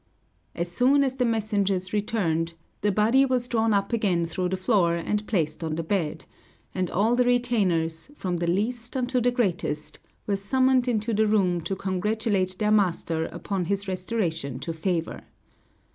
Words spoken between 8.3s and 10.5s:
the least unto the greatest, were